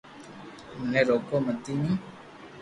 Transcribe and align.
مني 0.77 1.01
روڪو 1.07 1.37
متي 1.45 1.73
نو 1.81 1.93